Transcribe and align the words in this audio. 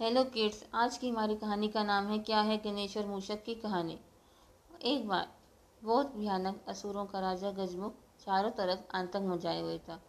Hello 0.00 0.24
kids 0.24 0.64
आज 0.74 0.98
की 0.98 1.10
हमारी 1.10 1.36
कहानी 1.36 1.68
का 1.68 1.84
नाम 1.84 2.06
है, 2.06 2.18
क्या 2.18 2.40
है 2.40 2.58
गणेश 2.58 2.96
और 2.96 3.06
मूषक 3.06 3.44
की 3.44 3.54
कहानी? 3.54 3.98
एक 4.82 5.08
बार, 5.08 5.28
बहुत 5.82 6.14
भयानक 6.16 6.64
असुरों 6.68 7.04
का 7.04 7.20
राजा 7.20 7.50
गजमुख 7.50 7.92
चारों 8.26 8.50
तरफ़ 8.50 8.96
आतंक 8.96 9.32
मचाए 9.32 9.60
हुए 9.60 9.78
था। 9.78 10.02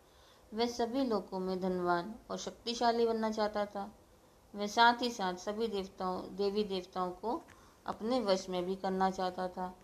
वह 0.54 0.66
सभी 0.66 1.04
लोगों 1.04 1.40
में 1.40 1.62
धनवान 1.62 2.16
और 2.32 2.38
शक्तिशाली 2.38 3.06
बनना 3.06 3.32
चाहता 3.32 3.66
था। 3.66 3.96
वह 4.56 4.68
साथ 4.68 5.02
ही 5.02 5.12
साथ 5.12 5.34
सभी 5.34 5.68
देवताओं, 5.68 6.36
देवी 6.36 6.64
देवताओं 6.64 7.12
को 7.12 7.42
अपने 7.86 8.20
वश 8.20 8.50
में 8.50 8.66
भी 8.66 8.76
करना 8.76 9.10
चाहता 9.10 9.48
था। 9.48 9.76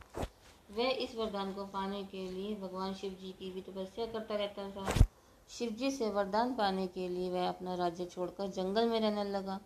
वह 0.72 0.90
इस 0.90 1.16
वरदान 1.16 1.54
को 1.54 1.66
पाने 1.66 2.04
के 2.04 2.32
लिए 2.32 2.56
भगवान 2.56 2.94
शिव 2.94 3.12
जी 3.12 3.32
की 3.32 3.52
भी 3.52 3.62
तपस्या 3.62 4.06
करता 4.06 4.36
रहता 4.36 4.70
था। 4.70 5.06
शिव 5.50 5.70
जी 5.70 5.92
से 5.92 6.10
वरदान 6.10 6.54
पाने 6.54 6.88
के 6.88 7.10
लिए 7.10 7.30
वह 7.30 7.50
अपना 7.50 7.76
राज्य 7.76 8.06
छोड़कर 8.06 8.48
जंगल 8.48 8.90
में 8.90 9.00
रहने 9.00 9.24
लगा। 9.24 9.60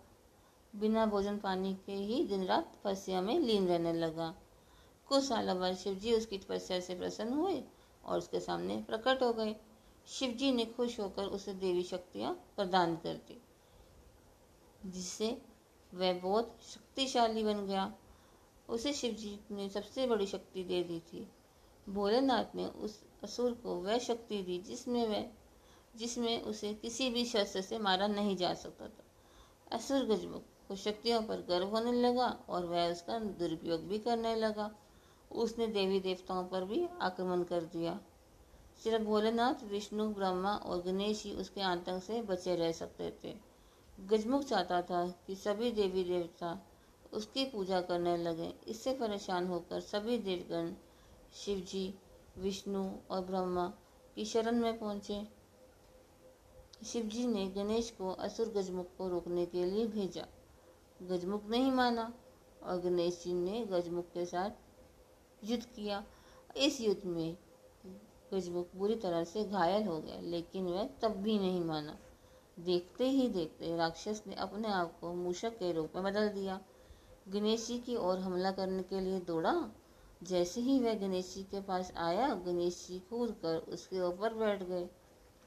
बिना 0.76 1.06
भोजन 1.06 1.38
पानी 1.38 1.74
के 1.86 1.94
ही 1.94 2.24
दिन 2.24 2.46
रात 2.46 2.72
तपस्या 2.76 3.22
में 3.22 3.40
लीन 3.40 3.68
रहने 3.68 3.94
लगा। 3.94 4.34
कुछ 5.08 5.24
सालों 5.24 5.60
बाद 5.60 5.76
शिव 5.76 5.94
जी 5.94 6.14
उसकी 6.14 6.38
तपस्या 6.38 6.80
से 6.80 6.96
प्रसन्न 6.96 7.34
हुए 7.34 7.62
और 8.04 8.18
उसके 8.18 8.40
सामने 8.40 8.78
प्रकट 8.88 9.22
हो 9.24 9.32
गए। 9.34 9.56
शिव 10.08 10.32
जी 10.32 10.52
ने 10.52 10.66
खुश 10.68 11.00
होकर 11.00 11.26
उसे 11.26 11.54
देवी 11.54 11.84
शक्तियाँ 11.84 12.34
प्रदान 12.56 12.96
कर 12.96 13.14
दी, 13.28 13.42
जिससे 14.86 15.30
वह 15.92 16.20
बहुत 16.20 16.58
शक्तिशाली 16.64 17.44
बन 17.44 17.66
गया। 17.68 17.94
उसे 18.70 18.94
शिव 18.94 19.14
जी 19.14 19.40
ने 19.52 19.70
सबसे 19.70 20.08
बड़ी 20.08 20.26
शक्ति 20.28 20.64
दे 20.64 20.84
दी 20.84 21.00
थी। 21.04 21.28
भोलेनाथ 21.88 22.56
ने 22.56 22.66
उस 22.66 23.00
असुर 23.24 23.54
को 23.54 23.76
वह 23.76 23.98
शक्ति 24.00 24.42
दी 24.44 24.60
जिसमें 24.60 25.08
वह, 25.08 25.26
जिसमें 25.96 26.42
उसे 26.42 26.74
किसी 26.74 27.10
भी 27.10 27.26
शस्त्र 27.26 27.62
से 27.62 27.80
मारा 27.80 28.08
नहीं 28.08 28.36
जा 28.38 28.54
सकता 28.54 28.88
था। 28.88 29.04
असुर 29.72 30.06
गजमुख 30.06 30.44
शक्तियों 30.74 31.22
पर 31.22 31.42
गर्व 31.42 31.68
होने 31.68 31.92
लगा 31.92 32.46
और 32.50 32.66
वह 32.66 32.92
उसका 32.92 33.20
दुरुपयोग 33.20 33.82
भी 33.82 34.00
करने 34.00 34.36
लगा। 34.36 34.76
उसने 35.32 35.68
देवी 35.68 36.00
देवताओं 36.00 36.46
पर 36.46 36.64
भी 36.64 36.88
आक्रमण 37.02 37.44
कर 37.44 37.64
दिया। 37.64 38.00
सिर्फ़ 38.84 39.04
भोलेनाथ, 39.04 39.64
विष्णु, 39.64 40.14
ब्रह्मा 40.14 40.56
और 40.56 40.82
गणेश 40.82 41.24
ही 41.24 41.34
उसके 41.34 41.62
आतंक 41.62 42.04
से 42.04 42.22
बचे 42.22 42.56
रह 42.56 42.72
सकते 42.72 43.14
थे। 43.24 43.36
गजमुख 44.00 44.44
चाहता 44.44 44.82
था 44.82 45.08
कि 45.28 45.36
सभी 45.36 45.72
देवी 45.72 46.04
देवता 46.04 46.68
उसकी 47.14 47.46
पूजा 47.46 47.82
करने 47.82 48.18
लगे। 48.18 48.54
इससे 48.68 48.94
परेशान 48.94 49.48
होकर 49.48 49.80
सभी 49.80 50.18
देवगण 50.18 50.74
शिवजी, 51.34 51.96
विष्णु 52.38 52.92
और 53.12 53.22
ब्रह्मा 53.22 53.74
की 54.16 54.26
शरण 54.26 54.56
में 54.56 54.80
पहुँचे। 54.80 55.28
शिवजी 56.86 57.28
ने 57.28 57.48
गणेश 57.48 57.92
को 57.92 58.12
असुर 58.12 58.50
गजमुख 58.50 58.88
को 58.98 59.10
रोकने 59.10 59.46
के 59.46 59.66
लिए 59.66 59.88
भेजा। 59.88 60.28
गजमुख 61.04 61.46
नहीं 61.46 61.72
माना। 61.72 62.14
और 62.64 62.80
गणेश 62.80 63.24
जी 63.24 63.34
ने 63.34 63.66
गजमुख 63.66 64.06
के 64.06 64.26
साथ 64.26 64.50
युद्ध 65.44 65.66
किया। 65.66 66.06
इस 66.58 66.82
युद्ध 66.82 67.06
में 67.06 67.38
गजमुख 68.34 68.68
बुरी 68.76 68.96
तरह 68.96 69.24
से 69.24 69.44
घायल 69.44 69.84
हो 69.84 70.00
गया, 70.00 70.22
लेकिन 70.22 70.66
वह 70.66 70.90
तब 71.02 71.12
भी 71.12 71.40
नहीं 71.40 71.64
माना। 71.64 71.98
देखते 72.60 73.10
ही 73.10 73.30
देखते 73.30 73.76
राक्षस 73.76 74.24
ने 74.28 74.36
अपने 74.36 74.68
आप 74.68 75.00
को 75.00 75.14
मूषक 75.14 75.58
के 75.58 75.72
रूप 75.72 75.92
में 75.96 76.04
बदल 76.04 76.30
दिया। 76.30 76.62
गणेश 77.30 77.68
जी 77.68 77.80
की 77.80 77.96
ओर 77.96 78.20
हमला 78.20 78.52
करने 78.52 78.84
के 78.84 79.00
लिए 79.00 79.20
दौड़ा। 79.20 79.72
जैसे 80.24 80.62
ही 80.62 80.80
वह 80.80 80.94
गणेश 80.94 81.36
जी 81.36 81.44
के 81.44 81.62
पास 81.62 81.94
आया, 81.98 82.36
गणेश 82.36 82.88
जी 82.88 83.00
कूद 83.00 83.32
कर 83.32 83.58
उसके 83.58 84.00
ऊपर 84.00 84.34
बैठ 84.34 84.64
गए। 84.64 84.90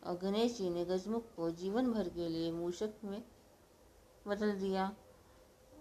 और 0.04 0.19
गणेश 0.19 0.58
जी 0.58 0.70
ने 0.70 0.84
गजमुख 0.84 1.34
को 1.36 1.50
जीवन 1.50 1.92
भर 1.92 2.08
के 2.08 2.28
लिए 2.28 2.52
मूषक 2.52 2.92
में 3.04 3.24
बदल 4.28 4.52
दिया। 4.52 4.96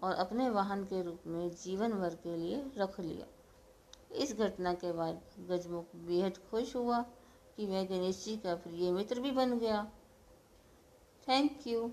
और 0.03 0.13
अपने 0.13 0.49
वाहन 0.49 0.83
के 0.83 1.01
रूप 1.01 1.23
में 1.27 1.49
जीवन 1.49 1.93
भर 1.93 2.15
के 2.15 2.37
लिए 2.37 2.63
रख 2.77 2.99
लिया। 2.99 3.25
इस 4.15 4.35
घटना 4.35 4.73
के 4.73 4.91
बाद 4.91 5.21
गजमुख 5.39 5.95
बेहद 5.95 6.37
खुश 6.37 6.75
हुआ 6.75 7.01
कि 7.55 7.65
वह 7.65 7.83
गणेश 7.83 8.25
जी 8.25 8.37
का 8.37 8.55
प्रिय 8.55 8.91
मित्र 8.91 9.19
भी 9.19 9.31
बन 9.31 9.59
गया। 9.59 9.91
Thank 11.27 11.67
you 11.67 11.91